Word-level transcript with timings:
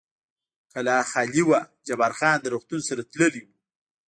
کلا 0.71 0.97
خالي 1.09 1.43
وه، 1.47 1.59
جبار 1.87 2.13
خان 2.19 2.37
د 2.41 2.45
روغتون 2.53 2.81
سره 2.89 3.01
تللی 3.11 3.41
و. 3.45 3.49